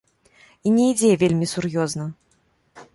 І 0.69 0.73
не 0.79 0.87
ідзе 0.95 1.11
вельмі 1.25 1.51
сур'ёзна. 1.55 2.05